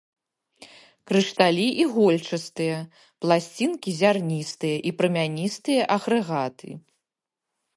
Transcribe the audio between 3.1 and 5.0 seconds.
пласцінкі, зярністыя і